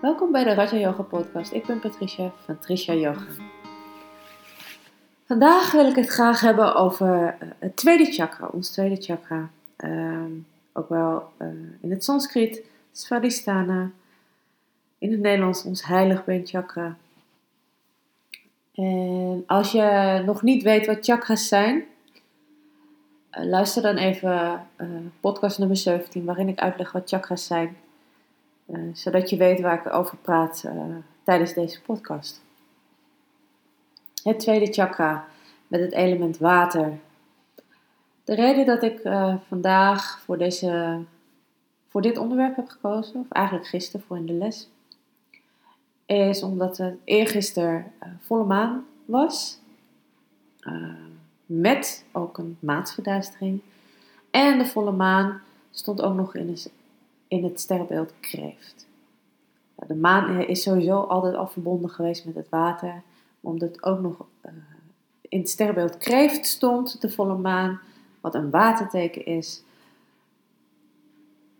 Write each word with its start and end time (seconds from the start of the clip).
Welkom 0.00 0.32
bij 0.32 0.44
de 0.44 0.54
Raja 0.54 0.76
Yoga 0.76 1.02
Podcast. 1.02 1.52
Ik 1.52 1.66
ben 1.66 1.80
Patricia 1.80 2.32
van 2.44 2.58
Tricia 2.58 2.94
Yoga. 2.94 3.26
Vandaag 5.24 5.72
wil 5.72 5.86
ik 5.86 5.96
het 5.96 6.08
graag 6.08 6.40
hebben 6.40 6.74
over 6.74 7.36
eh, 7.40 7.48
het 7.58 7.76
tweede 7.76 8.04
chakra, 8.04 8.46
ons 8.46 8.70
tweede 8.70 9.02
chakra. 9.02 9.50
Ehm, 9.76 10.30
ook 10.72 10.88
wel 10.88 11.32
uh, 11.38 11.48
in 11.80 11.90
het 11.90 12.04
Sanskriet, 12.04 12.62
Svadhisthana. 12.92 13.90
In 14.98 15.10
het 15.10 15.20
Nederlands 15.20 15.64
ons 15.64 15.84
heilig 15.84 16.24
chakra. 16.44 16.96
En 18.74 19.44
als 19.46 19.72
je 19.72 20.22
nog 20.26 20.42
niet 20.42 20.62
weet 20.62 20.86
wat 20.86 21.04
chakras 21.04 21.48
zijn, 21.48 21.84
uh, 23.38 23.44
luister 23.44 23.82
dan 23.82 23.96
even 23.96 24.66
podcast 25.20 25.58
nummer 25.58 25.76
17, 25.76 26.24
waarin 26.24 26.48
ik 26.48 26.58
uitleg 26.58 26.92
wat 26.92 27.08
chakras 27.08 27.46
zijn. 27.46 27.76
Eh, 28.72 28.80
zodat 28.92 29.30
je 29.30 29.36
weet 29.36 29.60
waar 29.60 29.86
ik 29.86 29.92
over 29.92 30.16
praat 30.16 30.62
uh, 30.66 30.96
tijdens 31.22 31.54
deze 31.54 31.82
podcast. 31.82 32.40
Het 34.22 34.38
tweede 34.38 34.72
chakra 34.72 35.26
met 35.66 35.80
het 35.80 35.92
element 35.92 36.38
water. 36.38 36.98
De 38.24 38.34
reden 38.34 38.66
dat 38.66 38.82
ik 38.82 39.04
uh, 39.04 39.34
vandaag 39.48 40.20
voor, 40.24 40.38
deze, 40.38 41.00
voor 41.88 42.02
dit 42.02 42.18
onderwerp 42.18 42.56
heb 42.56 42.68
gekozen, 42.68 43.20
of 43.20 43.26
eigenlijk 43.28 43.66
gisteren 43.66 44.06
voor 44.06 44.16
in 44.16 44.26
de 44.26 44.32
les, 44.32 44.68
is 46.06 46.42
omdat 46.42 46.78
het 46.78 46.94
eergisteren 47.04 47.92
volle 48.20 48.44
maan 48.44 48.84
was. 49.04 49.58
met 51.46 52.04
ook 52.12 52.38
een 52.38 52.56
maansverduistering. 52.60 53.60
En 54.30 54.58
de 54.58 54.66
volle 54.66 54.92
maan 54.92 55.40
stond 55.70 56.02
ook 56.02 56.14
nog 56.14 56.34
in 56.34 56.48
een 56.48 56.58
in 57.30 57.44
het 57.44 57.60
sterrenbeeld 57.60 58.12
kreeft. 58.20 58.86
De 59.86 59.94
maan 59.94 60.40
is 60.40 60.62
sowieso 60.62 61.00
altijd 61.00 61.34
al 61.34 61.46
verbonden 61.46 61.90
geweest 61.90 62.24
met 62.24 62.34
het 62.34 62.48
water, 62.48 63.02
omdat 63.40 63.82
ook 63.82 64.00
nog 64.00 64.26
uh, 64.46 64.52
in 65.28 65.38
het 65.38 65.48
sterrenbeeld 65.48 65.98
kreeft 65.98 66.46
stond, 66.46 67.00
de 67.00 67.10
volle 67.10 67.36
maan, 67.36 67.80
wat 68.20 68.34
een 68.34 68.50
waterteken 68.50 69.26
is, 69.26 69.62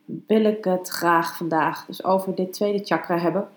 wil 0.05 0.45
ik 0.45 0.65
het 0.65 0.89
graag 0.89 1.37
vandaag 1.37 1.87
dus 1.87 2.05
over 2.05 2.35
dit 2.35 2.53
tweede 2.53 2.85
chakra 2.85 3.19
hebben, 3.19 3.49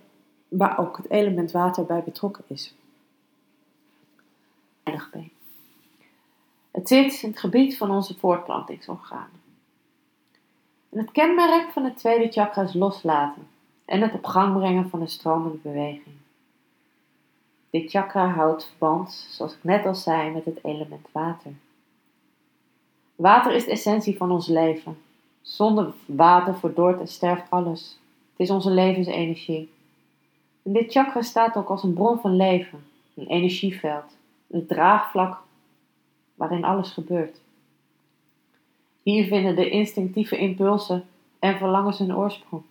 waar 0.47 0.79
ook 0.79 0.97
het 0.97 1.09
element 1.09 1.51
water 1.51 1.85
bij 1.85 2.03
betrokken 2.03 2.43
is. 2.47 2.75
Het 6.71 6.87
zit 6.87 7.21
in 7.23 7.29
het 7.29 7.39
gebied 7.39 7.77
van 7.77 7.91
onze 7.91 8.17
voortplantingsorganen. 8.17 9.42
Het 10.93 11.11
kenmerk 11.11 11.71
van 11.71 11.83
het 11.83 11.97
tweede 11.97 12.31
chakra 12.31 12.61
is 12.61 12.73
loslaten 12.73 13.47
en 13.85 14.01
het 14.01 14.13
op 14.13 14.25
gang 14.25 14.57
brengen 14.57 14.89
van 14.89 15.01
een 15.01 15.07
stromende 15.07 15.57
beweging. 15.57 16.15
Dit 17.69 17.89
chakra 17.89 18.27
houdt 18.27 18.67
verband, 18.67 19.27
zoals 19.29 19.53
ik 19.53 19.63
net 19.63 19.85
al 19.85 19.95
zei, 19.95 20.31
met 20.31 20.45
het 20.45 20.59
element 20.63 21.07
water. 21.11 21.51
Water 23.15 23.53
is 23.53 23.65
de 23.65 23.71
essentie 23.71 24.17
van 24.17 24.31
ons 24.31 24.47
leven. 24.47 24.97
Zonder 25.41 25.93
water 26.05 26.57
verdort 26.57 26.99
en 26.99 27.07
sterft 27.07 27.49
alles. 27.49 27.99
Het 28.31 28.39
is 28.39 28.49
onze 28.49 28.69
levensenergie. 28.69 29.71
En 30.63 30.73
dit 30.73 30.91
chakra 30.91 31.21
staat 31.21 31.55
ook 31.55 31.69
als 31.69 31.83
een 31.83 31.93
bron 31.93 32.19
van 32.19 32.35
leven, 32.35 32.85
een 33.15 33.27
energieveld, 33.27 34.17
een 34.47 34.65
draagvlak 34.65 35.41
waarin 36.35 36.63
alles 36.63 36.91
gebeurt. 36.91 37.42
Hier 39.03 39.25
vinden 39.25 39.55
de 39.55 39.69
instinctieve 39.69 40.37
impulsen 40.37 41.05
en 41.39 41.57
verlangens 41.57 41.99
hun 41.99 42.15
oorsprong. 42.15 42.63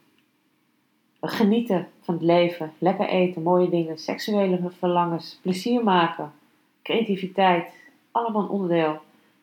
We 1.21 1.29
genieten 1.29 1.89
van 2.01 2.15
het 2.15 2.23
leven, 2.23 2.73
lekker 2.79 3.09
eten, 3.09 3.43
mooie 3.43 3.69
dingen, 3.69 3.99
seksuele 3.99 4.71
verlangens, 4.79 5.39
plezier 5.43 5.85
maken, 5.85 6.33
creativiteit, 6.83 7.73
allemaal 8.11 8.47
onderdeel 8.47 9.01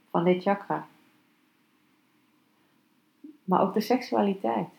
van 0.09 0.23
dit 0.23 0.41
chakra. 0.41 0.87
Maar 3.43 3.61
ook 3.61 3.73
de 3.73 3.81
seksualiteit. 3.81 4.69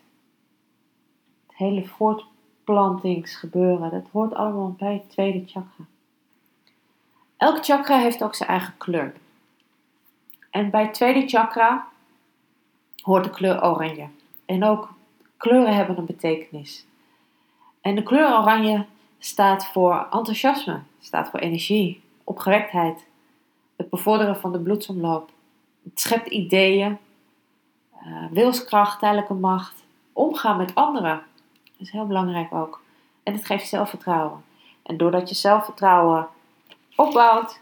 Het 1.47 1.57
hele 1.57 1.87
voortplantingsgebeuren, 1.87 3.91
dat 3.91 4.09
hoort 4.13 4.35
allemaal 4.35 4.75
bij 4.79 4.93
het 4.93 5.11
tweede 5.11 5.43
chakra. 5.47 5.85
Elk 7.37 7.65
chakra 7.65 7.99
heeft 7.99 8.23
ook 8.23 8.35
zijn 8.35 8.49
eigen 8.49 8.75
kleur. 8.77 9.15
En 10.51 10.71
bij 10.71 10.83
het 10.83 10.95
tweede 10.95 11.29
chakra 11.29 11.90
hoort 13.03 13.25
de 13.25 13.31
kleur 13.31 13.65
oranje. 13.65 14.07
En 14.47 14.65
ook 14.65 14.95
kleuren 15.37 15.75
hebben 15.75 15.99
een 15.99 16.07
betekenis. 16.07 16.87
En 17.81 17.95
de 17.95 18.03
kleur 18.03 18.39
oranje 18.39 18.87
staat 19.19 19.67
voor 19.67 20.07
enthousiasme, 20.11 20.81
staat 21.01 21.31
voor 21.31 21.41
energie, 21.41 22.03
opgewektheid, 22.25 23.07
het 23.77 23.91
bevorderen 23.91 24.37
van 24.37 24.53
de 24.53 24.59
bloedsomloop. 24.61 25.31
Het 25.83 26.01
schept 26.01 26.29
ideeën, 26.29 26.99
uh, 28.07 28.25
wilskracht, 28.31 28.99
tijdelijke 28.99 29.35
macht, 29.35 29.85
omgaan 30.13 30.57
met 30.57 30.75
anderen. 30.75 31.23
Dat 31.65 31.87
is 31.87 31.91
heel 31.91 32.07
belangrijk 32.07 32.55
ook. 32.55 32.81
En 33.23 33.33
het 33.33 33.47
geeft 33.47 33.69
zelfvertrouwen. 33.69 34.45
En 34.83 34.97
doordat 34.97 35.29
je 35.29 35.35
zelfvertrouwen 35.35 36.29
opbouwt, 36.97 37.61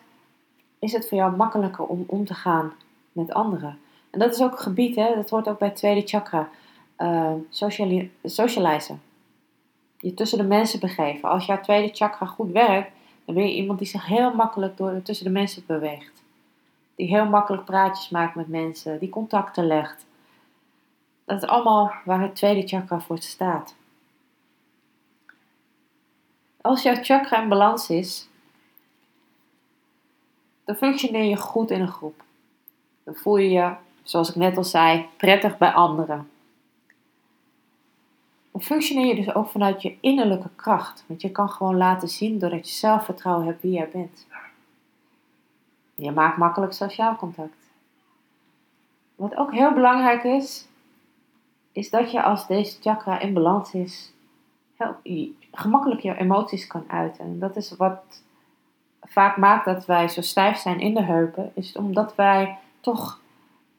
is 0.79 0.93
het 0.93 1.09
voor 1.09 1.19
jou 1.19 1.37
makkelijker 1.37 1.85
om 1.85 2.05
om 2.07 2.25
te 2.25 2.35
gaan 2.35 2.73
met 3.13 3.33
anderen. 3.33 3.79
En 4.11 4.19
dat 4.19 4.35
is 4.35 4.43
ook 4.43 4.53
een 4.53 4.59
gebied, 4.59 4.97
hè? 4.97 5.15
dat 5.15 5.31
hoort 5.31 5.49
ook 5.49 5.59
bij 5.59 5.69
het 5.69 5.77
tweede 5.77 6.07
chakra. 6.07 6.49
Uh, 6.99 7.33
socializen. 8.23 9.03
Je 9.99 10.15
tussen 10.15 10.39
de 10.39 10.45
mensen 10.45 10.81
begeven. 10.81 11.29
Als 11.29 11.47
jouw 11.47 11.61
tweede 11.61 11.95
chakra 11.95 12.27
goed 12.27 12.53
werkt, 12.53 12.91
dan 13.25 13.35
ben 13.35 13.45
je 13.45 13.55
iemand 13.55 13.79
die 13.79 13.89
zich 13.89 14.07
heel 14.07 14.35
makkelijk 14.35 14.77
door, 14.77 15.03
tussen 15.03 15.25
de 15.25 15.33
mensen 15.33 15.65
beweegt. 15.67 16.23
Die 16.95 17.07
heel 17.07 17.27
makkelijk 17.27 17.65
praatjes 17.65 18.09
maakt 18.09 18.35
met 18.35 18.49
mensen, 18.49 18.99
die 18.99 19.09
contacten 19.09 19.67
legt. 19.67 20.07
Dat 21.25 21.43
is 21.43 21.49
allemaal 21.49 21.93
waar 22.05 22.21
het 22.21 22.35
tweede 22.35 22.69
chakra 22.69 23.01
voor 23.01 23.19
staat. 23.19 23.77
Als 26.61 26.83
jouw 26.83 27.03
chakra 27.03 27.43
in 27.43 27.49
balans 27.49 27.91
is, 27.91 28.29
dan 30.65 30.77
functioneer 30.77 31.25
je 31.25 31.37
goed 31.37 31.71
in 31.71 31.81
een 31.81 31.89
groep. 31.89 32.25
Dan 33.05 33.15
voel 33.15 33.37
je 33.37 33.51
je 33.51 33.75
zoals 34.09 34.29
ik 34.29 34.35
net 34.35 34.57
al 34.57 34.65
zei, 34.65 35.07
prettig 35.17 35.59
bij 35.59 35.73
anderen. 35.73 36.31
Functioneer 38.59 39.07
je 39.07 39.15
dus 39.15 39.35
ook 39.35 39.49
vanuit 39.49 39.83
je 39.83 39.97
innerlijke 40.01 40.49
kracht. 40.57 41.05
Want 41.07 41.23
je 41.23 41.31
kan 41.31 41.49
gewoon 41.49 41.77
laten 41.77 42.09
zien 42.09 42.39
doordat 42.39 42.69
je 42.69 42.75
zelfvertrouwen 42.75 43.47
hebt 43.47 43.63
wie 43.63 43.73
jij 43.73 43.89
bent. 43.93 44.27
Je 45.95 46.11
maakt 46.11 46.37
makkelijk 46.37 46.73
sociaal 46.73 47.17
contact. 47.17 47.71
Wat 49.15 49.37
ook 49.37 49.53
heel 49.53 49.73
belangrijk 49.73 50.25
is, 50.25 50.67
is 51.73 51.91
dat 51.91 52.11
je 52.11 52.23
als 52.23 52.47
deze 52.47 52.81
chakra 52.81 53.19
in 53.19 53.35
balans 53.35 53.75
is, 53.75 54.13
gemakkelijk 55.53 56.01
je 56.01 56.17
emoties 56.17 56.67
kan 56.67 56.85
uiten. 56.89 57.25
En 57.25 57.39
dat 57.39 57.57
is 57.57 57.77
wat 57.77 58.23
vaak 59.01 59.37
maakt 59.37 59.65
dat 59.65 59.87
wij 59.87 60.09
zo 60.09 60.21
stijf 60.21 60.59
zijn 60.59 60.81
in 60.81 60.95
de 60.95 61.03
heupen, 61.03 61.51
is 61.55 61.77
omdat 61.77 62.15
wij 62.15 62.59
toch 62.81 63.21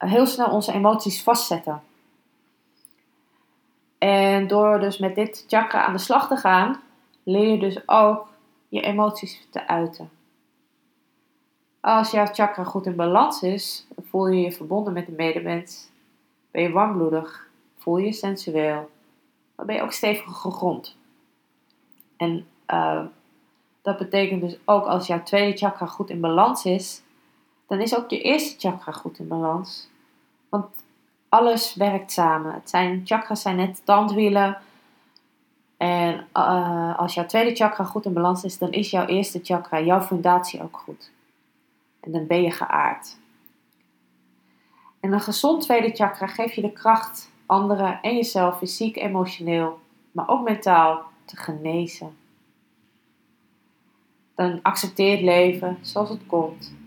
heel 0.07 0.25
snel 0.25 0.51
onze 0.51 0.73
emoties 0.73 1.23
vastzetten. 1.23 1.81
En 3.97 4.47
door 4.47 4.79
dus 4.79 4.97
met 4.97 5.15
dit 5.15 5.45
chakra 5.47 5.85
aan 5.85 5.93
de 5.93 5.99
slag 5.99 6.27
te 6.27 6.35
gaan, 6.35 6.81
leer 7.23 7.47
je 7.51 7.59
dus 7.59 7.87
ook 7.87 8.27
je 8.69 8.81
emoties 8.81 9.47
te 9.49 9.67
uiten. 9.67 10.09
Als 11.79 12.12
jouw 12.12 12.25
chakra 12.25 12.63
goed 12.63 12.85
in 12.85 12.95
balans 12.95 13.41
is, 13.41 13.88
voel 13.97 14.27
je 14.27 14.41
je 14.41 14.51
verbonden 14.51 14.94
met 14.94 15.06
de 15.06 15.12
medemens. 15.12 15.89
Ben 16.51 16.62
je 16.62 16.71
warmbloedig, 16.71 17.47
voel 17.77 17.97
je 17.97 18.13
sensueel, 18.13 18.89
maar 19.56 19.65
ben 19.65 19.75
je 19.75 19.81
ook 19.81 19.91
stevig 19.91 20.38
gegrond. 20.38 20.97
En 22.18 22.47
uh, 22.68 23.06
dat 23.81 23.97
betekent 23.97 24.41
dus 24.41 24.57
ook 24.65 24.85
als 24.85 25.07
jouw 25.07 25.24
tweede 25.24 25.57
chakra 25.57 25.85
goed 25.85 26.09
in 26.09 26.19
balans 26.19 26.65
is, 26.65 27.01
dan 27.69 27.80
is 27.80 27.95
ook 27.95 28.10
je 28.10 28.21
eerste 28.21 28.60
chakra 28.60 28.92
goed 28.92 29.19
in 29.19 29.27
balans. 29.27 29.89
Want 30.50 30.66
alles 31.30 31.75
werkt 31.75 32.12
samen. 32.12 32.54
Het 32.54 32.69
zijn, 32.69 33.01
chakras 33.06 33.42
zijn 33.42 33.56
net 33.56 33.81
tandwielen. 33.86 34.57
En 35.77 36.27
uh, 36.33 37.00
als 37.00 37.13
jouw 37.13 37.25
tweede 37.25 37.56
chakra 37.56 37.83
goed 37.83 38.06
in 38.06 38.13
balans 38.13 38.44
is, 38.44 38.57
dan 38.57 38.71
is 38.71 38.89
jouw 38.89 39.06
eerste 39.06 39.39
chakra, 39.44 39.81
jouw 39.81 40.01
fundatie 40.01 40.62
ook 40.62 40.77
goed. 40.77 41.12
En 42.00 42.12
dan 42.12 42.27
ben 42.27 42.42
je 42.42 42.51
geaard. 42.51 43.18
En 45.00 45.12
een 45.12 45.22
gezond 45.22 45.62
tweede 45.62 45.95
chakra 45.95 46.27
geeft 46.27 46.56
je 46.56 46.62
de 46.62 46.72
kracht 46.72 47.31
anderen 47.45 48.01
en 48.01 48.15
jezelf 48.15 48.57
fysiek, 48.57 48.95
emotioneel, 48.95 49.80
maar 50.12 50.27
ook 50.27 50.44
mentaal 50.44 51.04
te 51.25 51.38
genezen. 51.38 52.18
Dan 54.36 54.60
accepteer 54.62 55.12
het 55.12 55.22
leven 55.22 55.77
zoals 55.81 56.10
het 56.10 56.25
komt. 56.27 56.77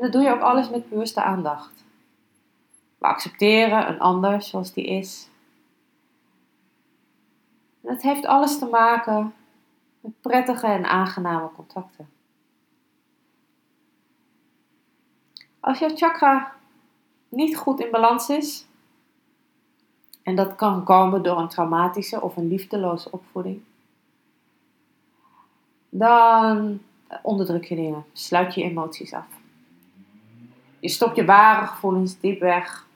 En 0.00 0.10
dan 0.10 0.20
doe 0.20 0.30
je 0.30 0.34
ook 0.36 0.42
alles 0.42 0.70
met 0.70 0.88
bewuste 0.88 1.22
aandacht. 1.22 1.84
We 2.98 3.06
accepteren 3.06 3.88
een 3.88 4.00
ander 4.00 4.42
zoals 4.42 4.72
die 4.72 4.86
is. 4.86 5.28
En 7.82 7.92
het 7.92 8.02
heeft 8.02 8.26
alles 8.26 8.58
te 8.58 8.66
maken 8.66 9.34
met 10.00 10.20
prettige 10.20 10.66
en 10.66 10.84
aangename 10.84 11.50
contacten. 11.56 12.08
Als 15.60 15.78
jouw 15.78 15.96
chakra 15.96 16.52
niet 17.28 17.56
goed 17.56 17.80
in 17.80 17.90
balans 17.90 18.28
is, 18.28 18.66
en 20.22 20.34
dat 20.34 20.54
kan 20.54 20.84
komen 20.84 21.22
door 21.22 21.38
een 21.38 21.48
traumatische 21.48 22.20
of 22.20 22.36
een 22.36 22.48
liefdeloze 22.48 23.12
opvoeding, 23.12 23.62
dan 25.88 26.80
onderdruk 27.22 27.64
je 27.64 27.74
dingen, 27.74 28.04
sluit 28.12 28.54
je 28.54 28.62
emoties 28.62 29.12
af. 29.12 29.39
Je 30.80 30.88
stopt 30.88 31.16
je 31.16 31.24
ware 31.24 31.66
gevoelens 31.66 32.20
diep 32.20 32.40
weg. 32.40 32.88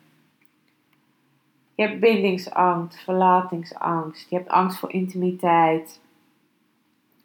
Je 1.74 1.82
hebt 1.82 2.00
bindingsangst, 2.00 2.98
verlatingsangst, 2.98 4.30
je 4.30 4.36
hebt 4.36 4.48
angst 4.48 4.78
voor 4.78 4.92
intimiteit. 4.92 6.00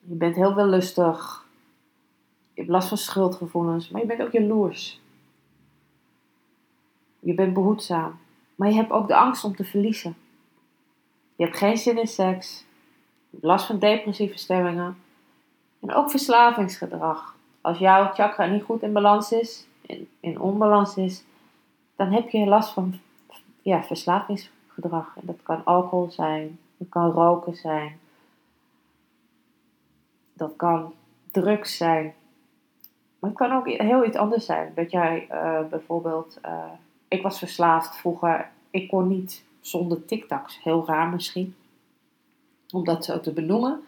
Je 0.02 0.16
bent 0.16 0.36
heel 0.36 0.54
veel 0.54 0.66
lustig. 0.66 1.48
Je 2.54 2.62
hebt 2.62 2.70
last 2.70 2.88
van 2.88 2.98
schuldgevoelens, 2.98 3.90
maar 3.90 4.02
je 4.02 4.08
bent 4.08 4.22
ook 4.22 4.32
jaloers. 4.32 5.02
Je 7.20 7.34
bent 7.34 7.54
behoedzaam, 7.54 8.20
maar 8.56 8.70
je 8.70 8.76
hebt 8.76 8.92
ook 8.92 9.08
de 9.08 9.16
angst 9.16 9.44
om 9.44 9.56
te 9.56 9.64
verliezen. 9.64 10.16
Je 11.36 11.44
hebt 11.44 11.58
geen 11.58 11.78
zin 11.78 11.98
in 11.98 12.08
seks. 12.08 12.60
Je 13.30 13.30
hebt 13.32 13.44
last 13.44 13.66
van 13.66 13.80
depressieve 13.80 14.38
stemmingen. 14.38 14.98
En 15.80 15.94
ook 15.94 16.10
verslavingsgedrag. 16.10 17.36
Als 17.62 17.78
jouw 17.78 18.14
chakra 18.14 18.46
niet 18.46 18.64
goed 18.64 18.82
in 18.82 18.94
balans 18.94 19.32
is, 19.32 19.68
in, 19.90 20.08
in 20.20 20.40
onbalans 20.40 20.96
is, 20.96 21.24
dan 21.96 22.12
heb 22.12 22.30
je 22.30 22.46
last 22.46 22.74
van 22.74 23.00
ja, 23.62 23.84
verslavingsgedrag. 23.84 25.16
En 25.16 25.22
dat 25.26 25.44
kan 25.44 25.66
alcohol 25.66 26.12
zijn, 26.12 26.60
dat 26.78 26.90
kan 26.90 27.12
roken 27.12 27.56
zijn, 27.56 28.00
dat 30.34 30.54
kan 30.56 30.94
drugs 31.32 31.78
zijn. 31.78 32.14
Maar 33.20 33.30
het 33.30 33.40
kan 33.40 33.52
ook 33.52 33.68
heel 33.68 34.06
iets 34.06 34.18
anders 34.18 34.46
zijn. 34.46 34.72
Dat 34.76 34.92
jij 34.92 35.28
uh, 35.32 35.68
bijvoorbeeld, 35.70 36.40
uh, 36.46 36.72
ik 37.08 37.22
was 37.22 37.38
verslaafd 37.38 37.98
vroeger, 37.98 38.50
ik 38.70 38.88
kon 38.88 39.08
niet 39.08 39.44
zonder 39.60 40.06
TikToks. 40.06 40.64
Heel 40.64 40.86
raar 40.86 41.10
misschien, 41.10 41.56
om 42.72 42.84
dat 42.84 43.06
zo 43.06 43.20
te 43.20 43.34
benoemen. 43.34 43.84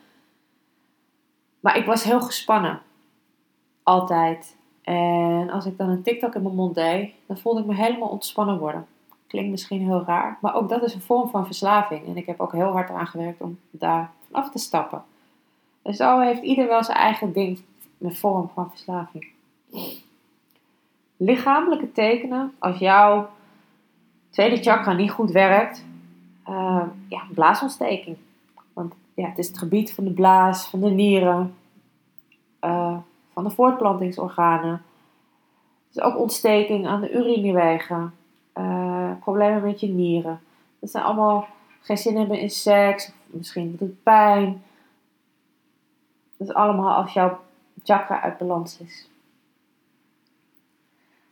Maar 1.60 1.78
ik 1.78 1.86
was 1.86 2.04
heel 2.04 2.22
gespannen. 2.22 2.82
Altijd. 3.84 4.60
En 4.82 5.50
als 5.50 5.66
ik 5.66 5.78
dan 5.78 5.90
een 5.90 6.02
TikTok 6.02 6.36
in 6.36 6.42
mijn 6.42 6.56
mond 6.56 6.76
deed, 6.76 7.14
dan 7.26 7.38
voelde 7.38 7.60
ik 7.60 7.66
me 7.66 7.76
helemaal 7.76 8.10
ontspannen 8.10 8.60
worden. 8.60 8.86
Klinkt 9.28 9.52
misschien 9.52 9.82
heel 9.82 10.04
raar, 10.06 10.38
maar 10.42 10.56
ook 10.56 10.70
dat 10.70 10.84
is 10.84 10.94
een 10.94 11.02
vorm 11.02 11.30
van 11.30 11.46
verslaving. 11.46 12.08
En 12.08 12.18
ik 12.18 12.26
heb 12.26 12.40
ook 12.40 12.52
heel 12.52 12.72
hard 12.72 12.90
eraan 12.90 13.08
gewerkt 13.08 13.42
om 13.42 13.60
daar 13.72 14.12
vanaf 14.28 14.52
te 14.52 14.60
stappen. 14.60 15.04
Dus 15.82 15.98
zo 15.98 16.20
heeft 16.20 16.42
ieder 16.42 16.68
wel 16.68 16.84
zijn 16.84 16.98
eigen 16.98 17.34
ding, 17.34 17.60
een 18.00 18.16
vorm 18.16 18.50
van 18.54 18.70
verslaving. 18.70 19.28
Lichamelijke 21.18 21.92
tekenen, 21.92 22.54
als 22.60 22.78
jouw 22.78 23.30
tweede 24.30 24.58
chakra 24.58 24.94
niet 24.94 25.12
goed 25.12 25.32
werkt, 25.32 25.86
uh, 26.50 26.84
ja, 27.08 27.22
blaasontsteking. 27.34 28.18
Want 28.74 28.94
ja, 29.14 29.28
het 29.28 29.38
is 29.38 29.48
het 29.48 29.58
gebied 29.58 29.94
van 29.94 30.04
de 30.04 30.12
blaas, 30.12 30.68
van 30.68 30.80
de 30.80 30.90
nieren, 30.90 31.56
van 33.34 33.44
de 33.44 33.50
voortplantingsorganen. 33.50 34.82
Dus 35.92 36.04
ook 36.04 36.18
ontsteking 36.18 36.88
aan 36.88 37.02
de 37.02 37.12
urinewegen, 37.12 38.14
uh, 38.58 39.12
problemen 39.20 39.64
met 39.64 39.80
je 39.80 39.88
nieren. 39.88 40.42
Dat 40.80 40.92
zijn 40.92 41.04
allemaal 41.04 41.48
geen 41.82 41.98
zin 41.98 42.18
hebben 42.18 42.40
in 42.40 42.50
seks, 42.50 43.12
misschien 43.26 43.76
doet 43.80 44.04
pijn. 44.04 44.64
Dat 46.38 46.48
is 46.48 46.54
allemaal 46.54 46.94
als 46.96 47.14
jouw 47.14 47.40
chakra 47.84 48.22
uit 48.22 48.38
balans 48.38 48.80
is. 48.80 49.10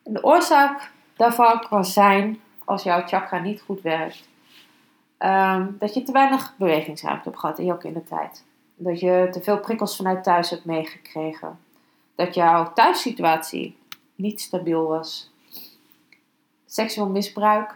En 0.04 0.13
de 0.13 0.24
oorzaak 0.24 0.92
daarvan 1.16 1.60
kan 1.69 1.86
zijn, 1.86 2.40
als 2.66 2.84
jouw 2.84 3.07
chakra 3.07 3.40
niet 3.40 3.62
goed 3.62 3.81
werkt, 3.81 4.28
um, 5.19 5.75
dat 5.80 5.94
je 5.94 6.04
te 6.04 6.12
weinig 6.12 6.54
bewegingsruimte 6.57 7.30
hebt 7.30 7.40
gehad 7.40 7.60
in 7.60 7.66
jouw 7.66 7.78
kindertijd. 7.78 8.46
Dat 8.75 9.00
je 9.00 9.28
te 9.31 9.42
veel 9.42 9.60
prikkels 9.60 9.96
vanuit 9.96 10.24
thuis 10.24 10.50
hebt 10.50 10.66
meegekregen. 10.66 11.60
Dat 12.19 12.33
jouw 12.33 12.74
thuissituatie 12.74 13.77
niet 14.16 14.42
stabiel 14.42 14.88
was. 14.88 15.31
Seksueel 16.66 17.10
misbruik. 17.10 17.75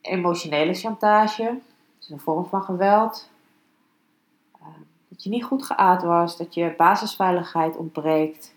Emotionele 0.00 0.74
chantage. 0.74 1.58
Is 2.00 2.08
een 2.08 2.20
vorm 2.20 2.46
van 2.46 2.62
geweld. 2.62 3.30
Ehm, 4.60 4.80
dat 5.08 5.22
je 5.22 5.30
niet 5.30 5.44
goed 5.44 5.64
geaard 5.64 6.02
was. 6.02 6.36
Dat 6.36 6.54
je 6.54 6.74
basisveiligheid 6.76 7.76
ontbreekt. 7.76 8.54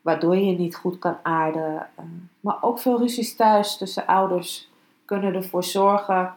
Waardoor 0.00 0.36
je 0.36 0.58
niet 0.58 0.76
goed 0.76 0.98
kan 0.98 1.18
aarden. 1.22 1.88
Ehm, 1.96 2.08
maar 2.40 2.62
ook 2.62 2.78
veel 2.78 2.98
ruzies 2.98 3.36
thuis 3.36 3.76
tussen 3.76 4.06
ouders 4.06 4.70
kunnen 5.04 5.34
ervoor 5.34 5.64
zorgen 5.64 6.34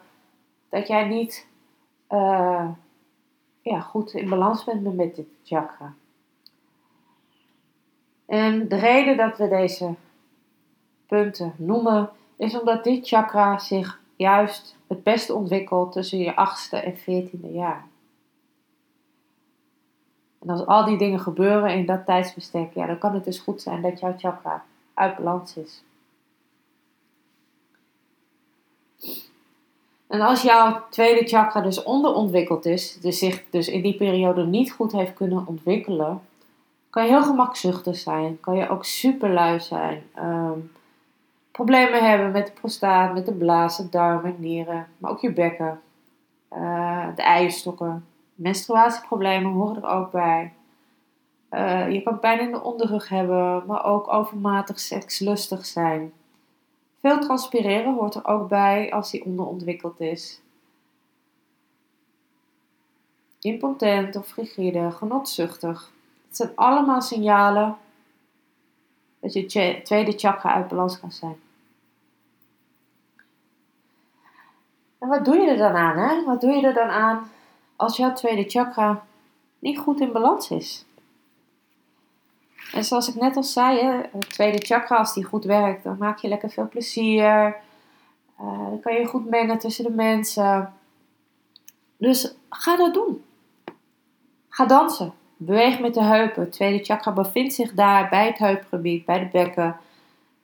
dat 0.70 0.88
jij 0.88 1.08
niet 1.08 1.48
uh, 2.10 2.70
ja, 3.62 3.80
goed 3.80 4.14
in 4.14 4.30
balans 4.30 4.64
bent 4.64 4.96
met 4.96 5.16
dit 5.16 5.28
chakra. 5.44 5.94
En 8.34 8.68
de 8.68 8.76
reden 8.76 9.18
dat 9.18 9.38
we 9.38 9.48
deze 9.48 9.94
punten 11.08 11.54
noemen, 11.58 12.10
is 12.38 12.60
omdat 12.60 12.84
dit 12.84 13.08
chakra 13.08 13.60
zich 13.60 14.00
juist 14.16 14.76
het 14.88 15.04
beste 15.04 15.34
ontwikkelt 15.34 15.92
tussen 15.92 16.18
je 16.18 16.36
achtste 16.36 16.78
en 16.78 16.98
veertiende 16.98 17.52
jaar. 17.52 17.88
En 20.42 20.50
als 20.50 20.66
al 20.66 20.86
die 20.86 20.98
dingen 20.98 21.20
gebeuren 21.20 21.74
in 21.74 21.86
dat 21.86 22.06
tijdsbestek, 22.06 22.74
ja, 22.74 22.86
dan 22.86 22.98
kan 22.98 23.14
het 23.14 23.24
dus 23.24 23.40
goed 23.40 23.62
zijn 23.62 23.82
dat 23.82 24.00
jouw 24.00 24.18
chakra 24.18 24.64
uit 24.94 25.16
balans 25.16 25.58
is. 25.58 25.84
En 30.08 30.22
als 30.22 30.42
jouw 30.42 30.84
tweede 30.90 31.28
chakra 31.28 31.62
dus 31.62 31.84
onderontwikkeld 31.84 32.66
is, 32.66 33.00
dus 33.02 33.18
zich 33.18 33.44
dus 33.50 33.68
in 33.68 33.82
die 33.82 33.98
periode 33.98 34.46
niet 34.46 34.72
goed 34.72 34.92
heeft 34.92 35.14
kunnen 35.14 35.48
ontwikkelen, 35.48 36.22
kan 36.94 37.04
je 37.04 37.10
heel 37.10 37.24
gemakzuchtig 37.24 37.96
zijn. 37.96 38.40
Kan 38.40 38.56
je 38.56 38.70
ook 38.70 38.86
superlui 38.86 39.60
zijn. 39.60 40.04
Um, 40.20 40.72
problemen 41.52 42.10
hebben 42.10 42.32
met 42.32 42.46
de 42.46 42.52
prostaat, 42.52 43.14
met 43.14 43.26
de 43.26 43.34
blaas, 43.34 43.78
de 43.78 43.90
darmen, 43.90 44.36
nieren, 44.38 44.88
maar 44.98 45.12
ook 45.12 45.20
je 45.20 45.34
bekken, 45.34 45.82
uh, 46.52 47.08
de 47.16 47.22
eierstokken. 47.22 48.06
Menstruatieproblemen 48.36 49.52
horen 49.52 49.84
er 49.84 49.90
ook 49.90 50.12
bij. 50.12 50.54
Uh, 51.52 51.92
je 51.92 52.02
kan 52.04 52.20
pijn 52.20 52.40
in 52.40 52.52
de 52.52 52.62
onderrug 52.62 53.10
hebben, 53.10 53.64
maar 53.66 53.86
ook 53.86 54.14
overmatig 54.14 54.80
sekslustig 54.80 55.66
zijn. 55.66 56.14
Veel 57.02 57.20
transpireren 57.20 57.94
hoort 57.94 58.16
er 58.16 58.26
ook 58.26 58.50
bij 58.50 58.92
als 58.92 59.12
die 59.12 59.26
onderontwikkeld 59.26 60.00
is. 60.00 60.42
Impotent 63.40 64.16
of 64.16 64.28
frigide, 64.28 64.92
genotzuchtig. 64.92 65.93
Het 66.34 66.42
zijn 66.42 66.56
allemaal 66.56 67.02
signalen 67.02 67.78
dat 69.20 69.34
je 69.34 69.82
tweede 69.84 70.12
chakra 70.12 70.54
uit 70.54 70.68
balans 70.68 71.00
kan 71.00 71.12
zijn. 71.12 71.36
En 75.00 75.08
wat 75.08 75.26
doe 75.26 75.36
je 75.36 75.50
er 75.50 75.58
dan 75.58 75.76
aan? 75.76 75.98
Hè? 75.98 76.24
Wat 76.24 76.42
doe 76.42 76.52
je 76.52 76.68
er 76.68 76.74
dan 76.74 76.90
aan 76.90 77.30
als 77.76 77.98
jouw 77.98 78.14
tweede 78.14 78.50
chakra 78.50 79.06
niet 79.60 79.78
goed 79.78 80.00
in 80.00 80.12
balans 80.12 80.50
is? 80.50 80.86
En 82.72 82.84
zoals 82.84 83.08
ik 83.08 83.16
net 83.16 83.36
al 83.36 83.44
zei, 83.44 83.80
het 84.12 84.30
tweede 84.30 84.66
chakra, 84.66 84.98
als 84.98 85.14
die 85.14 85.24
goed 85.24 85.46
werkt, 85.46 85.84
dan 85.84 85.98
maak 85.98 86.18
je 86.18 86.28
lekker 86.28 86.50
veel 86.50 86.68
plezier. 86.68 87.56
Uh, 88.42 88.68
dan 88.70 88.80
kan 88.80 88.94
je 88.94 89.06
goed 89.06 89.30
mengen 89.30 89.60
tussen 89.60 89.84
de 89.84 89.92
mensen. 89.92 90.74
Dus 91.98 92.36
ga 92.50 92.76
dat 92.76 92.94
doen. 92.94 93.24
Ga 94.50 94.66
dansen. 94.66 95.14
Beweeg 95.46 95.80
met 95.80 95.94
de 95.94 96.04
heupen. 96.04 96.42
Het 96.42 96.52
tweede 96.52 96.84
chakra 96.84 97.12
bevindt 97.12 97.54
zich 97.54 97.74
daar 97.74 98.10
bij 98.10 98.26
het 98.26 98.38
heupgebied, 98.38 99.06
bij 99.06 99.20
de 99.20 99.30
bekken. 99.32 99.78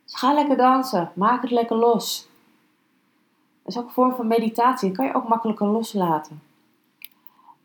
Dus 0.04 0.16
ga 0.16 0.34
lekker 0.34 0.58
dansen. 0.58 1.12
Maak 1.16 1.42
het 1.42 1.52
lekker 1.52 1.76
los. 1.76 2.28
Dat 3.64 3.74
is 3.74 3.80
ook 3.80 3.88
een 3.88 3.94
vorm 3.94 4.16
van 4.16 4.28
meditatie. 4.28 4.88
Dat 4.88 4.98
kan 4.98 5.06
je 5.06 5.14
ook 5.14 5.28
makkelijker 5.28 5.68
loslaten. 5.68 6.42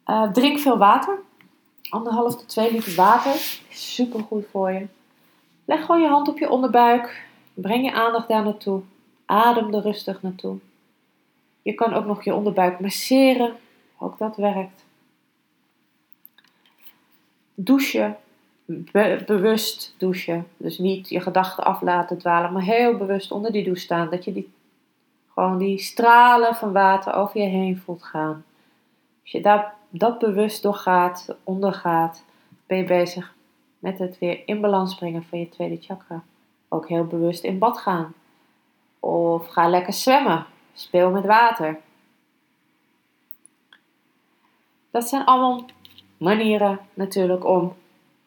Uh, 0.06 0.30
drink 0.32 0.58
veel 0.58 0.78
water 0.78 1.18
anderhalf 1.94 2.36
tot 2.36 2.48
2 2.48 2.72
liter 2.72 2.94
water. 2.94 3.58
Super 3.70 4.20
goed 4.20 4.46
voor 4.50 4.70
je. 4.70 4.86
Leg 5.64 5.84
gewoon 5.84 6.00
je 6.00 6.08
hand 6.08 6.28
op 6.28 6.38
je 6.38 6.50
onderbuik. 6.50 7.26
Breng 7.54 7.84
je 7.84 7.92
aandacht 7.92 8.28
daar 8.28 8.44
naartoe. 8.44 8.80
Adem 9.26 9.74
er 9.74 9.82
rustig 9.82 10.22
naartoe. 10.22 10.58
Je 11.62 11.74
kan 11.74 11.94
ook 11.94 12.04
nog 12.04 12.24
je 12.24 12.34
onderbuik 12.34 12.80
masseren. 12.80 13.56
Ook 13.98 14.18
dat 14.18 14.36
werkt. 14.36 14.83
Douchen. 17.54 18.16
bewust 19.26 19.94
douchen. 19.98 20.46
Dus 20.56 20.78
niet 20.78 21.08
je 21.08 21.20
gedachten 21.20 21.64
af 21.64 21.80
laten 21.80 22.18
dwalen, 22.18 22.52
maar 22.52 22.62
heel 22.62 22.96
bewust 22.96 23.30
onder 23.30 23.52
die 23.52 23.64
douche 23.64 23.82
staan. 23.82 24.10
Dat 24.10 24.24
je 24.24 24.32
die, 24.32 24.52
gewoon 25.32 25.58
die 25.58 25.78
stralen 25.78 26.54
van 26.54 26.72
water 26.72 27.14
over 27.14 27.40
je 27.40 27.46
heen 27.46 27.78
voelt 27.78 28.02
gaan. 28.02 28.44
Als 29.22 29.32
je 29.32 29.40
daar, 29.40 29.74
dat 29.90 30.18
bewust 30.18 30.62
doorgaat, 30.62 31.36
ondergaat, 31.44 32.24
ben 32.66 32.78
je 32.78 32.84
bezig 32.84 33.34
met 33.78 33.98
het 33.98 34.18
weer 34.18 34.42
in 34.46 34.60
balans 34.60 34.94
brengen 34.94 35.24
van 35.24 35.38
je 35.38 35.48
tweede 35.48 35.78
chakra. 35.80 36.22
Ook 36.68 36.88
heel 36.88 37.04
bewust 37.04 37.44
in 37.44 37.58
bad 37.58 37.78
gaan. 37.78 38.14
Of 39.00 39.46
ga 39.46 39.68
lekker 39.68 39.92
zwemmen. 39.92 40.46
Speel 40.74 41.10
met 41.10 41.26
water. 41.26 41.80
Dat 44.90 45.08
zijn 45.08 45.24
allemaal 45.24 45.64
manieren 46.16 46.78
natuurlijk 46.94 47.44
om 47.44 47.72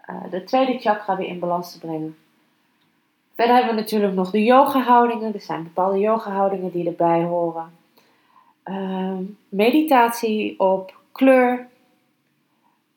uh, 0.09 0.31
de 0.31 0.43
tweede 0.43 0.79
chakra 0.79 1.15
weer 1.15 1.27
in 1.27 1.39
balans 1.39 1.71
te 1.71 1.79
brengen. 1.79 2.17
Verder 3.35 3.55
hebben 3.55 3.75
we 3.75 3.81
natuurlijk 3.81 4.13
nog 4.13 4.31
de 4.31 4.43
yoga-houdingen. 4.43 5.33
Er 5.33 5.41
zijn 5.41 5.63
bepaalde 5.63 5.99
yoga-houdingen 5.99 6.71
die 6.71 6.87
erbij 6.87 7.23
horen. 7.23 7.71
Uh, 8.65 9.17
meditatie 9.49 10.59
op 10.59 10.95
kleur, 11.11 11.67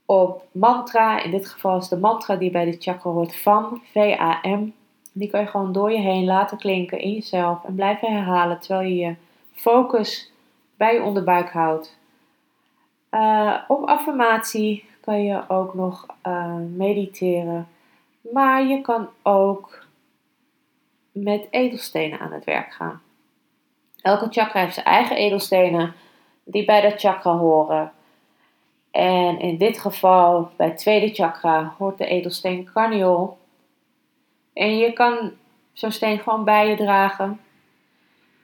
op 0.07 0.45
mantra. 0.53 1.23
In 1.23 1.31
dit 1.31 1.49
geval 1.49 1.79
is 1.79 1.89
de 1.89 1.99
mantra 1.99 2.37
die 2.37 2.51
bij 2.51 2.65
de 2.65 2.77
chakra 2.79 3.11
hoort 3.11 3.37
van, 3.37 3.81
V-A-M. 3.85 4.73
Die 5.13 5.31
kan 5.31 5.41
je 5.41 5.47
gewoon 5.47 5.73
door 5.73 5.93
je 5.93 5.99
heen 5.99 6.25
laten 6.25 6.59
klinken 6.59 6.99
in 6.99 7.13
jezelf 7.13 7.65
en 7.65 7.75
blijven 7.75 8.13
herhalen 8.13 8.61
terwijl 8.61 8.89
je 8.89 8.97
je 8.97 9.15
focus 9.53 10.33
bij 10.77 10.95
je 10.95 11.03
onderbuik 11.03 11.51
houdt. 11.51 11.99
Uh, 13.11 13.57
op 13.69 13.85
affirmatie 13.85 14.85
kan 15.01 15.25
je 15.25 15.49
ook 15.49 15.75
nog 15.75 16.07
uh, 16.27 16.55
mediteren. 16.55 17.69
Maar 18.33 18.65
je 18.67 18.81
kan 18.81 19.09
ook 19.23 19.85
met 21.13 21.47
edelstenen 21.51 22.21
aan 22.21 22.33
het 22.33 22.45
werk 22.45 22.73
gaan. 22.73 23.03
Elke 24.03 24.27
chakra 24.31 24.61
heeft 24.61 24.75
zijn 24.75 24.87
eigen 24.87 25.17
edelstenen 25.17 25.95
die 26.45 26.65
bij 26.65 26.81
dat 26.81 27.01
chakra 27.01 27.37
horen. 27.37 27.93
En 28.91 29.39
in 29.39 29.57
dit 29.57 29.79
geval, 29.79 30.51
bij 30.57 30.67
het 30.67 30.79
tweede 30.79 31.15
chakra, 31.15 31.75
hoort 31.79 31.99
de 31.99 32.07
edelsteen 32.07 32.71
carniol. 32.73 33.39
En 34.53 34.77
je 34.77 34.93
kan 34.93 35.33
zo'n 35.73 35.93
steen 35.93 36.19
gewoon 36.19 36.45
bij 36.45 36.69
je 36.69 36.77
dragen. 36.77 37.41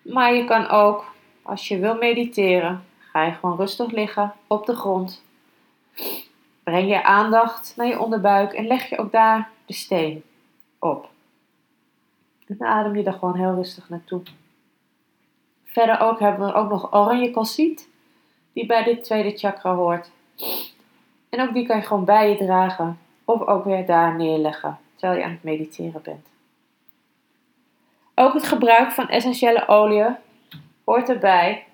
Maar 0.03 0.35
je 0.35 0.45
kan 0.45 0.69
ook, 0.69 1.15
als 1.43 1.69
je 1.69 1.79
wil 1.79 1.95
mediteren, 1.95 2.85
ga 3.17 3.31
gewoon 3.31 3.57
rustig 3.57 3.91
liggen 3.91 4.33
op 4.47 4.67
de 4.67 4.75
grond. 4.75 5.23
Breng 6.63 6.89
je 6.89 7.03
aandacht 7.03 7.73
naar 7.77 7.87
je 7.87 8.01
onderbuik 8.01 8.53
en 8.53 8.67
leg 8.67 8.89
je 8.89 8.99
ook 8.99 9.13
daar 9.13 9.51
de 9.67 9.73
steen 9.73 10.23
op. 10.79 11.09
En 12.47 12.67
adem 12.67 12.97
je 12.97 13.03
er 13.03 13.13
gewoon 13.13 13.37
heel 13.37 13.55
rustig 13.55 13.89
naartoe. 13.89 14.23
Verder 15.65 16.01
ook 16.01 16.21
hebben 16.21 16.47
we 16.47 16.55
ook 16.55 16.69
nog 16.69 16.95
oranje 16.95 17.31
calciet, 17.31 17.89
die 18.53 18.67
bij 18.67 18.85
dit 18.85 19.05
tweede 19.05 19.39
chakra 19.39 19.75
hoort. 19.75 20.11
En 21.29 21.41
ook 21.41 21.55
die 21.55 21.67
kan 21.67 21.77
je 21.77 21.83
gewoon 21.83 22.05
bij 22.05 22.31
je 22.31 22.37
dragen 22.37 22.99
of 23.25 23.47
ook 23.47 23.65
weer 23.65 23.87
daar 23.87 24.17
neerleggen 24.17 24.79
terwijl 24.97 25.19
je 25.19 25.25
aan 25.25 25.33
het 25.33 25.43
mediteren 25.43 26.03
bent. 26.03 26.27
Ook 28.15 28.33
het 28.33 28.47
gebruik 28.47 28.93
van 28.93 29.09
essentiële 29.09 29.69
oliën 29.69 30.17
hoort 30.85 31.09
erbij. 31.09 31.66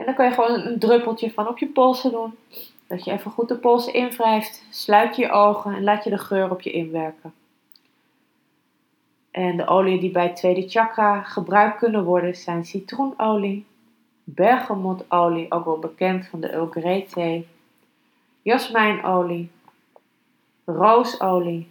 En 0.00 0.06
dan 0.06 0.14
kan 0.14 0.26
je 0.26 0.34
gewoon 0.34 0.60
een 0.60 0.78
druppeltje 0.78 1.32
van 1.32 1.48
op 1.48 1.58
je 1.58 1.66
polsen 1.66 2.10
doen. 2.10 2.34
Dat 2.86 3.04
je 3.04 3.12
even 3.12 3.30
goed 3.30 3.48
de 3.48 3.56
polsen 3.56 3.94
invrijft. 3.94 4.64
Sluit 4.70 5.16
je 5.16 5.30
ogen 5.30 5.74
en 5.74 5.84
laat 5.84 6.04
je 6.04 6.10
de 6.10 6.18
geur 6.18 6.50
op 6.50 6.60
je 6.60 6.70
inwerken. 6.70 7.34
En 9.30 9.56
de 9.56 9.66
oliën 9.66 10.00
die 10.00 10.10
bij 10.10 10.22
het 10.26 10.36
tweede 10.36 10.68
chakra 10.68 11.22
gebruikt 11.22 11.78
kunnen 11.78 12.04
worden 12.04 12.36
zijn 12.36 12.64
citroenolie, 12.64 13.66
bergamotolie, 14.24 15.50
ook 15.50 15.64
wel 15.64 15.78
bekend 15.78 16.26
van 16.26 16.40
de 16.40 16.66
Grey 16.70 17.06
thee, 17.12 17.48
jasmijnolie, 18.42 19.50
roosolie, 20.64 21.68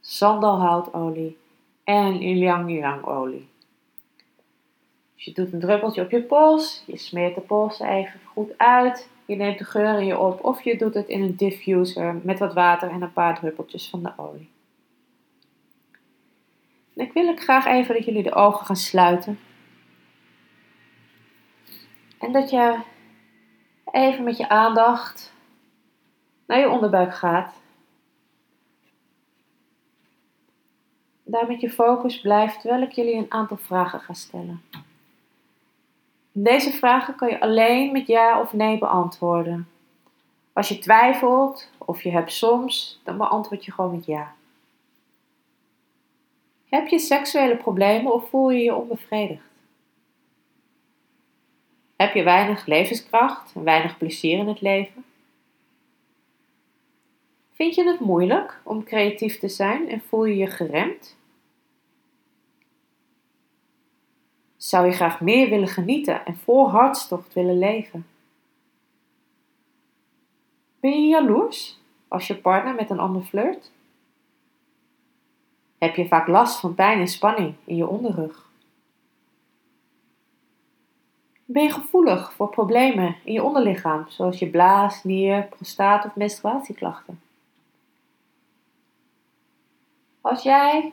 sandalhoutolie 0.00 1.38
en 1.84 2.22
ylang 2.22 3.04
olie. 3.04 3.49
Dus 5.20 5.28
je 5.28 5.42
doet 5.42 5.52
een 5.52 5.60
druppeltje 5.60 6.02
op 6.02 6.10
je 6.10 6.22
pols, 6.22 6.82
je 6.86 6.96
smeert 6.96 7.34
de 7.34 7.40
pols 7.40 7.80
even 7.80 8.20
goed 8.24 8.58
uit, 8.58 9.08
je 9.24 9.36
neemt 9.36 9.58
de 9.58 9.64
geur 9.64 9.98
in 9.98 10.06
je 10.06 10.18
op 10.18 10.44
of 10.44 10.62
je 10.62 10.76
doet 10.76 10.94
het 10.94 11.08
in 11.08 11.22
een 11.22 11.36
diffuser 11.36 12.20
met 12.22 12.38
wat 12.38 12.54
water 12.54 12.90
en 12.90 13.02
een 13.02 13.12
paar 13.12 13.38
druppeltjes 13.38 13.88
van 13.88 14.02
de 14.02 14.12
olie. 14.16 14.50
En 16.94 17.04
ik 17.04 17.12
wil 17.12 17.28
ik 17.28 17.40
graag 17.40 17.66
even 17.66 17.94
dat 17.94 18.04
jullie 18.04 18.22
de 18.22 18.34
ogen 18.34 18.66
gaan 18.66 18.76
sluiten. 18.76 19.38
En 22.18 22.32
dat 22.32 22.50
je 22.50 22.80
even 23.92 24.24
met 24.24 24.36
je 24.36 24.48
aandacht 24.48 25.32
naar 26.46 26.58
je 26.58 26.68
onderbuik 26.68 27.14
gaat. 27.14 27.54
Daar 31.22 31.46
met 31.46 31.60
je 31.60 31.70
focus 31.70 32.20
blijft 32.20 32.60
terwijl 32.60 32.82
ik 32.82 32.92
jullie 32.92 33.14
een 33.14 33.32
aantal 33.32 33.56
vragen 33.56 34.00
ga 34.00 34.12
stellen. 34.12 34.62
Deze 36.32 36.70
vragen 36.70 37.14
kan 37.14 37.28
je 37.28 37.40
alleen 37.40 37.92
met 37.92 38.06
ja 38.06 38.40
of 38.40 38.52
nee 38.52 38.78
beantwoorden. 38.78 39.68
Als 40.52 40.68
je 40.68 40.78
twijfelt 40.78 41.70
of 41.78 42.02
je 42.02 42.10
hebt 42.10 42.32
soms, 42.32 43.00
dan 43.04 43.16
beantwoord 43.16 43.64
je 43.64 43.72
gewoon 43.72 43.90
met 43.90 44.06
ja. 44.06 44.34
Heb 46.68 46.88
je 46.88 46.98
seksuele 46.98 47.56
problemen 47.56 48.12
of 48.12 48.28
voel 48.28 48.50
je 48.50 48.62
je 48.62 48.74
onbevredigd? 48.74 49.48
Heb 51.96 52.14
je 52.14 52.22
weinig 52.22 52.66
levenskracht 52.66 53.52
en 53.54 53.64
weinig 53.64 53.98
plezier 53.98 54.38
in 54.38 54.48
het 54.48 54.60
leven? 54.60 55.04
Vind 57.50 57.74
je 57.74 57.84
het 57.84 58.00
moeilijk 58.00 58.60
om 58.64 58.84
creatief 58.84 59.38
te 59.38 59.48
zijn 59.48 59.88
en 59.88 60.02
voel 60.08 60.24
je 60.24 60.36
je 60.36 60.46
geremd? 60.46 61.16
Zou 64.60 64.86
je 64.86 64.92
graag 64.92 65.20
meer 65.20 65.48
willen 65.48 65.68
genieten 65.68 66.26
en 66.26 66.36
vol 66.36 66.70
hartstocht 66.70 67.32
willen 67.32 67.58
leven? 67.58 68.06
Ben 70.80 71.02
je 71.02 71.08
jaloers 71.08 71.80
als 72.08 72.26
je 72.26 72.36
partner 72.36 72.74
met 72.74 72.90
een 72.90 72.98
ander 72.98 73.22
flirt? 73.22 73.70
Heb 75.78 75.96
je 75.96 76.08
vaak 76.08 76.26
last 76.26 76.60
van 76.60 76.74
pijn 76.74 77.00
en 77.00 77.08
spanning 77.08 77.54
in 77.64 77.76
je 77.76 77.86
onderrug? 77.86 78.48
Ben 81.44 81.62
je 81.62 81.70
gevoelig 81.70 82.32
voor 82.32 82.48
problemen 82.48 83.16
in 83.24 83.32
je 83.32 83.42
onderlichaam, 83.42 84.04
zoals 84.08 84.38
je 84.38 84.50
blaas, 84.50 85.04
nier, 85.04 85.42
prostaat 85.42 86.04
of 86.04 86.16
menstruatieklachten? 86.16 87.20
Als 90.20 90.42
jij 90.42 90.92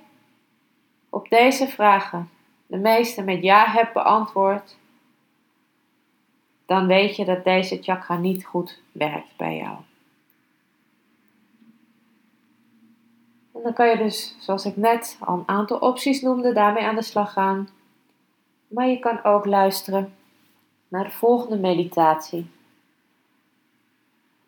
op 1.09 1.29
deze 1.29 1.67
vragen 1.67 2.29
de 2.67 2.77
meeste 2.77 3.23
met 3.23 3.43
ja 3.43 3.65
hebt 3.65 3.93
beantwoord, 3.93 4.77
dan 6.65 6.87
weet 6.87 7.15
je 7.15 7.25
dat 7.25 7.43
deze 7.43 7.77
chakra 7.81 8.17
niet 8.17 8.45
goed 8.45 8.81
werkt 8.91 9.37
bij 9.37 9.57
jou. 9.57 9.77
En 13.53 13.63
dan 13.63 13.73
kan 13.73 13.87
je 13.87 13.97
dus, 13.97 14.35
zoals 14.39 14.65
ik 14.65 14.77
net 14.77 15.17
al 15.19 15.37
een 15.37 15.47
aantal 15.47 15.77
opties 15.77 16.21
noemde, 16.21 16.53
daarmee 16.53 16.83
aan 16.83 16.95
de 16.95 17.01
slag 17.01 17.33
gaan. 17.33 17.69
Maar 18.67 18.87
je 18.87 18.99
kan 18.99 19.23
ook 19.23 19.45
luisteren 19.45 20.15
naar 20.87 21.03
de 21.03 21.11
volgende 21.11 21.57
meditatie. 21.57 22.49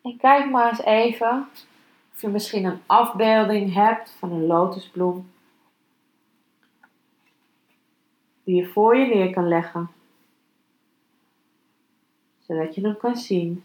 En 0.02 0.16
kijk 0.16 0.50
maar 0.50 0.68
eens 0.68 0.82
even 0.82 1.48
of 2.14 2.20
je 2.20 2.28
misschien 2.28 2.64
een 2.64 2.80
afbeelding 2.86 3.74
hebt 3.74 4.16
van 4.18 4.32
een 4.32 4.46
lotusbloem 4.46 5.30
die 8.50 8.62
je 8.62 8.68
voor 8.68 8.96
je 8.96 9.06
neer 9.06 9.30
kan 9.30 9.48
leggen, 9.48 9.90
zodat 12.38 12.74
je 12.74 12.80
hem 12.80 12.96
kan 12.96 13.16
zien. 13.16 13.64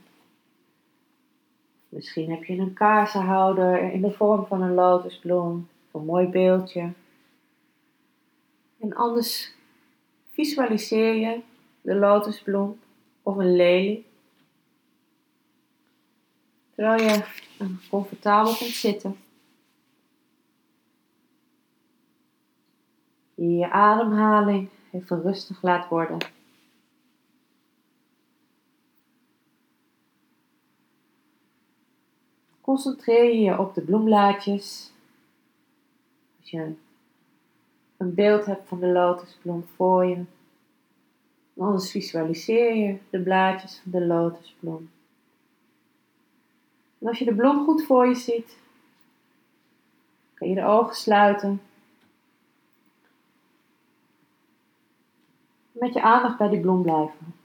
Misschien 1.89 2.30
heb 2.30 2.44
je 2.44 2.58
een 2.58 2.74
kaarsenhouder 2.74 3.92
in 3.92 4.01
de 4.01 4.12
vorm 4.12 4.46
van 4.46 4.62
een 4.62 4.74
lotusbloem, 4.74 5.68
een 5.92 6.06
mooi 6.06 6.27
beeldje. 6.27 6.92
En 8.80 8.94
anders 8.94 9.54
visualiseer 10.30 11.13
je 11.13 11.42
de 11.82 11.96
lotusbloem 11.96 12.80
of 13.24 13.36
een 13.36 13.56
lelie. 13.56 14.06
Terwijl 16.75 17.04
je 17.04 17.24
comfortabel 17.89 18.56
kunt 18.56 18.72
zitten. 18.72 19.18
Je 23.36 23.56
je 23.56 23.70
ademhaling 23.70 24.70
even 24.95 25.21
rustig 25.21 25.61
laat 25.61 25.89
worden. 25.89 26.17
Concentreer 32.61 33.35
je 33.35 33.59
op 33.59 33.73
de 33.73 33.81
bloemblaadjes. 33.81 34.91
Als 36.39 36.49
je 36.49 36.73
een 37.97 38.13
beeld 38.13 38.45
hebt 38.45 38.67
van 38.67 38.79
de 38.79 38.87
lotusbloem 38.87 39.65
voor 39.75 40.05
je, 40.05 40.23
anders 41.57 41.91
visualiseer 41.91 42.75
je 42.75 42.97
de 43.09 43.19
blaadjes 43.19 43.79
van 43.79 43.91
de 43.91 44.05
lotusbloem. 44.05 44.89
En 46.99 47.07
als 47.07 47.19
je 47.19 47.25
de 47.25 47.35
bloem 47.35 47.65
goed 47.65 47.85
voor 47.85 48.07
je 48.07 48.15
ziet, 48.15 48.57
kan 50.33 50.49
je 50.49 50.55
de 50.55 50.65
ogen 50.65 50.95
sluiten. 50.95 51.61
Met 55.86 55.94
je 55.94 56.01
aandacht 56.01 56.38
bij 56.38 56.50
die 56.50 56.60
bloem 56.60 56.82
blijven. 56.82 57.36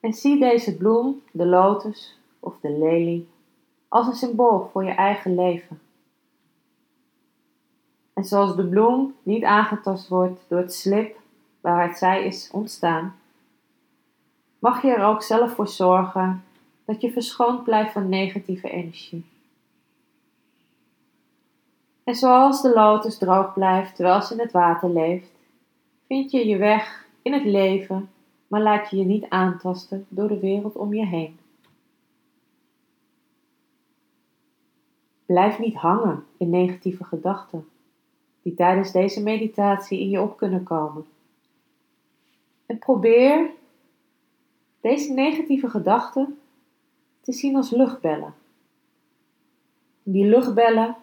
En 0.00 0.12
zie 0.12 0.38
deze 0.38 0.76
bloem, 0.76 1.22
de 1.30 1.46
lotus 1.46 2.18
of 2.40 2.54
de 2.60 2.70
lelie, 2.70 3.28
als 3.88 4.06
een 4.06 4.14
symbool 4.14 4.68
voor 4.72 4.84
je 4.84 4.90
eigen 4.90 5.34
leven. 5.34 5.80
En 8.12 8.24
zoals 8.24 8.56
de 8.56 8.68
bloem 8.68 9.14
niet 9.22 9.44
aangetast 9.44 10.08
wordt 10.08 10.40
door 10.48 10.58
het 10.58 10.74
slip 10.74 11.18
waaruit 11.60 11.98
zij 11.98 12.24
is 12.24 12.50
ontstaan, 12.52 13.14
mag 14.58 14.82
je 14.82 14.94
er 14.94 15.04
ook 15.04 15.22
zelf 15.22 15.54
voor 15.54 15.68
zorgen 15.68 16.44
dat 16.84 17.00
je 17.00 17.12
verschoond 17.12 17.64
blijft 17.64 17.92
van 17.92 18.08
negatieve 18.08 18.70
energie. 18.70 19.24
En 22.04 22.14
zoals 22.14 22.62
de 22.62 22.72
lotus 22.72 23.18
droog 23.18 23.52
blijft 23.52 23.94
terwijl 23.94 24.22
ze 24.22 24.32
in 24.32 24.40
het 24.40 24.52
water 24.52 24.90
leeft, 24.90 25.30
vind 26.12 26.30
je 26.30 26.46
je 26.46 26.56
weg 26.56 27.06
in 27.22 27.32
het 27.32 27.44
leven, 27.44 28.10
maar 28.48 28.60
laat 28.60 28.90
je 28.90 28.96
je 28.96 29.04
niet 29.04 29.28
aantasten 29.28 30.06
door 30.08 30.28
de 30.28 30.38
wereld 30.38 30.76
om 30.76 30.94
je 30.94 31.06
heen. 31.06 31.38
Blijf 35.26 35.58
niet 35.58 35.74
hangen 35.74 36.24
in 36.36 36.50
negatieve 36.50 37.04
gedachten 37.04 37.68
die 38.42 38.54
tijdens 38.54 38.92
deze 38.92 39.22
meditatie 39.22 40.00
in 40.00 40.08
je 40.08 40.20
op 40.20 40.36
kunnen 40.36 40.62
komen. 40.62 41.04
En 42.66 42.78
probeer 42.78 43.50
deze 44.80 45.12
negatieve 45.12 45.68
gedachten 45.68 46.38
te 47.20 47.32
zien 47.32 47.56
als 47.56 47.70
luchtbellen. 47.70 48.34
Die 50.02 50.24
luchtbellen 50.24 50.96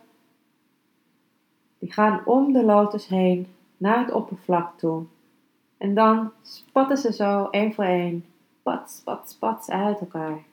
die 1.79 1.91
gaan 1.91 2.25
om 2.25 2.53
de 2.53 2.63
lotus 2.63 3.07
heen 3.07 3.47
naar 3.79 3.99
het 3.99 4.11
oppervlak 4.11 4.77
toe. 4.77 5.03
En 5.77 5.93
dan 5.93 6.31
spatten 6.41 6.97
ze 6.97 7.13
zo 7.13 7.47
één 7.51 7.73
voor 7.73 7.83
één, 7.83 8.25
pat, 8.63 8.89
spat, 8.91 9.29
spat 9.29 9.69
uit 9.69 9.99
elkaar. 9.99 10.43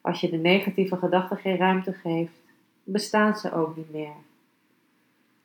Als 0.00 0.20
je 0.20 0.30
de 0.30 0.36
negatieve 0.36 0.96
gedachten 0.96 1.36
geen 1.36 1.56
ruimte 1.56 1.92
geeft, 1.92 2.40
bestaan 2.84 3.36
ze 3.36 3.52
ook 3.52 3.76
niet 3.76 3.92
meer. 3.92 4.14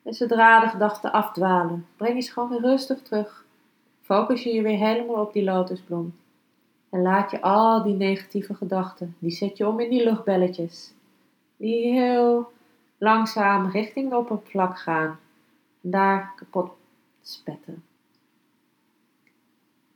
En 0.02 0.14
zodra 0.14 0.60
de 0.60 0.68
gedachten 0.68 1.12
afdwalen, 1.12 1.86
breng 1.96 2.14
je 2.14 2.20
ze 2.20 2.32
gewoon 2.32 2.48
weer 2.48 2.60
rustig 2.60 3.02
terug. 3.02 3.44
Focus 4.00 4.42
je 4.42 4.52
je 4.52 4.62
weer 4.62 4.78
helemaal 4.78 5.24
op 5.24 5.32
die 5.32 5.44
lotusbloem. 5.44 6.14
En 6.90 7.02
laat 7.02 7.30
je 7.30 7.40
al 7.40 7.82
die 7.82 7.94
negatieve 7.94 8.54
gedachten, 8.54 9.16
die 9.18 9.30
zet 9.30 9.56
je 9.56 9.68
om 9.68 9.80
in 9.80 9.90
die 9.90 10.04
luchtbelletjes. 10.04 10.94
Die 11.56 11.92
heel 11.92 12.52
langzaam 12.98 13.70
richting 13.70 14.10
de 14.10 14.16
oppervlak 14.16 14.78
gaan. 14.78 15.18
Daar 15.84 16.32
kapot 16.36 16.72
spetten. 17.22 17.84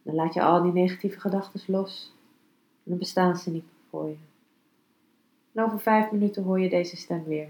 Dan 0.02 0.14
laat 0.14 0.34
je 0.34 0.42
al 0.42 0.62
die 0.62 0.72
negatieve 0.72 1.20
gedachten 1.20 1.60
los. 1.66 2.14
En 2.84 2.90
dan 2.90 2.98
bestaan 2.98 3.36
ze 3.36 3.50
niet 3.50 3.64
voor 3.90 4.08
je. 4.08 4.16
En 5.52 5.62
over 5.62 5.80
vijf 5.80 6.10
minuten 6.10 6.42
hoor 6.42 6.60
je 6.60 6.68
deze 6.68 6.96
stem 6.96 7.24
weer. 7.24 7.48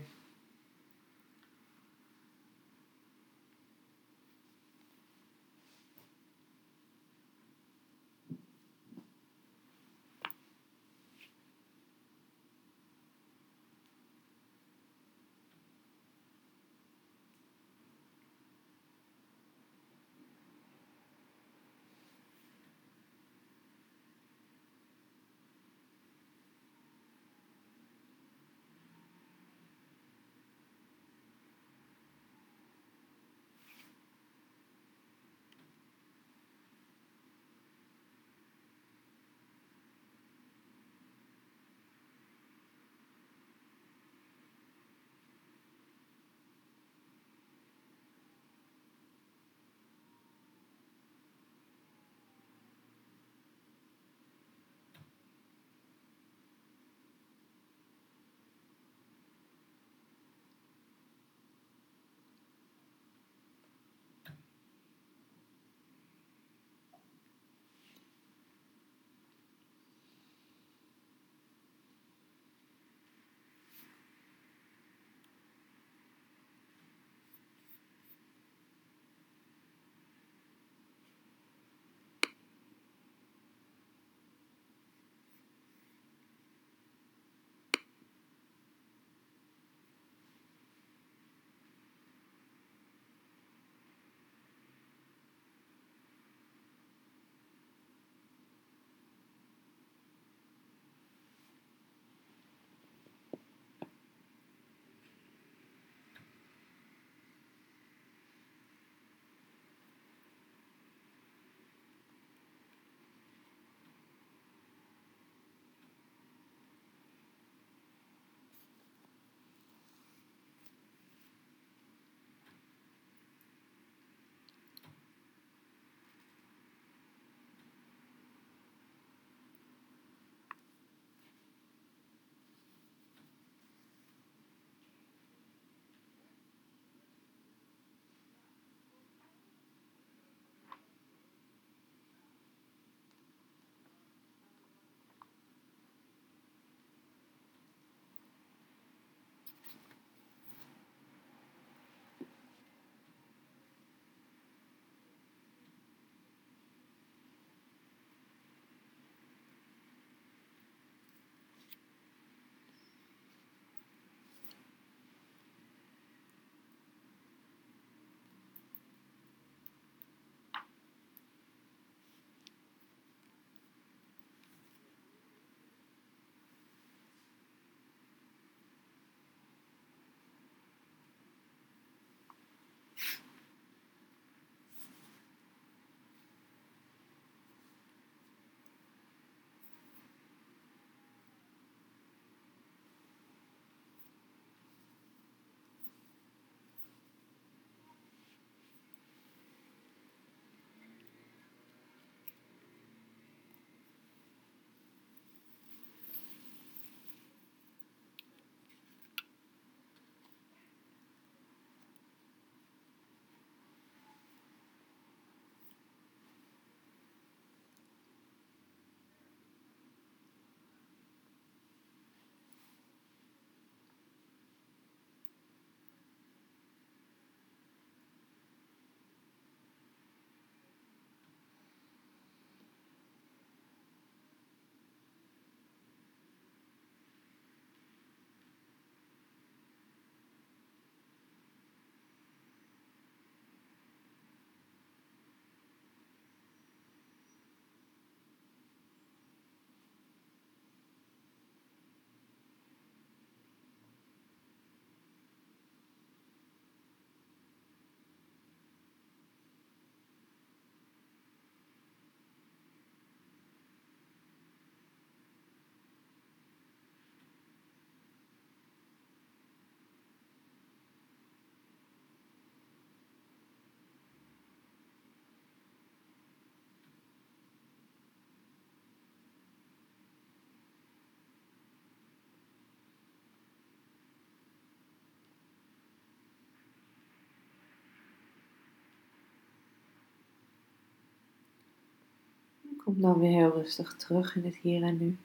Kom 292.87 293.01
dan 293.01 293.19
weer 293.19 293.31
heel 293.31 293.51
rustig 293.51 293.97
terug 293.97 294.37
in 294.37 294.45
het 294.45 294.57
hier 294.57 294.83
en 294.83 294.99
nu. 294.99 295.19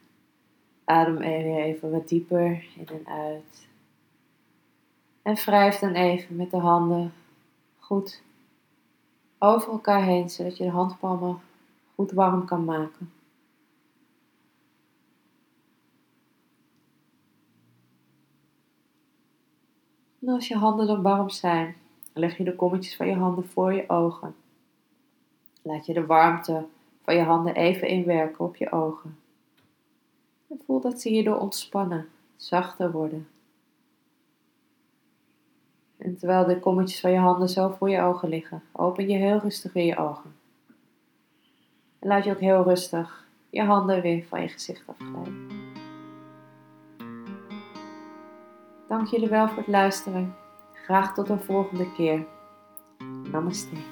Adem 0.84 1.18
weer 1.18 1.64
even 1.64 1.92
wat 1.92 2.08
dieper 2.08 2.66
in 2.76 2.88
en 2.88 3.08
uit. 3.08 3.68
En 5.22 5.36
wrijf 5.36 5.80
dan 5.80 5.94
even 5.94 6.36
met 6.36 6.52
de 6.52 6.58
handen 6.58 7.14
goed 7.80 8.24
over 9.40 9.72
elkaar 9.72 10.04
heen, 10.04 10.30
zodat 10.30 10.58
je 10.58 10.64
de 10.64 10.70
handpalmen 10.70 11.40
goed 11.96 12.12
warm 12.12 12.46
kan 12.46 12.66
maken. 12.66 13.12
En 20.22 20.30
als 20.30 20.48
je 20.48 20.56
handen 20.56 20.88
dan 20.88 21.02
warm 21.02 21.30
zijn, 21.30 21.76
leg 22.14 22.38
je 22.38 22.44
de 22.44 22.56
kommetjes 22.56 22.96
van 22.96 23.08
je 23.08 23.16
handen 23.16 23.48
voor 23.48 23.74
je 23.74 23.90
ogen. 23.90 24.36
Laat 25.62 25.86
je 25.86 25.94
de 25.94 26.06
warmte 26.06 26.66
van 27.04 27.16
je 27.16 27.22
handen 27.22 27.56
even 27.56 27.88
inwerken 27.88 28.46
op 28.46 28.56
je 28.56 28.72
ogen. 28.72 29.18
En 30.50 30.62
voel 30.66 30.82
dat 30.82 31.02
ze 31.02 31.10
hierdoor 31.10 31.38
ontspannen, 31.38 32.08
zachter 32.36 32.92
worden. 32.92 33.28
En 35.98 36.18
terwijl 36.18 36.46
de 36.46 36.60
kommetjes 36.60 37.00
van 37.00 37.12
je 37.12 37.18
handen 37.18 37.50
zo 37.50 37.70
voor 37.70 37.90
je 37.90 38.02
ogen 38.02 38.30
liggen, 38.30 38.64
open 38.72 39.10
je 39.10 39.18
heel 39.18 39.38
rustig 39.38 39.74
weer 39.74 39.86
je 39.86 39.98
ogen. 39.98 40.36
En 42.00 42.08
laat 42.08 42.24
je 42.24 42.32
ook 42.32 42.40
heel 42.40 42.64
rustig 42.64 43.28
je 43.50 43.64
handen 43.64 44.02
weer 44.02 44.24
van 44.24 44.42
je 44.42 44.48
gezicht 44.48 44.88
afglijden. 44.88 45.48
Dank 48.88 49.08
jullie 49.08 49.30
wel 49.30 49.48
voor 49.48 49.58
het 49.58 49.68
luisteren. 49.68 50.36
Graag 50.74 51.14
tot 51.14 51.30
een 51.30 51.42
volgende 51.42 51.94
keer. 51.94 52.26
Namaste. 53.32 53.91